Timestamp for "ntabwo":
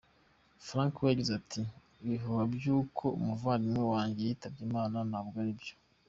5.09-5.35